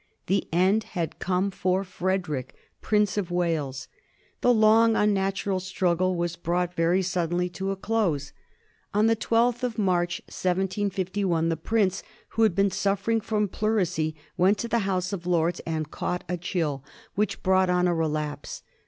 [0.25, 3.87] The end had come for Frederick, Prince of Wales,
[4.41, 8.33] The long, unnatural struggle was brought very suddenly to a close.
[8.95, 14.57] On the 12th of March, 1751, the prince, who had been suffering from pleurisy, went
[14.57, 16.83] to the House of Lords, and caught a chill
[17.13, 18.63] which brought on a relapse.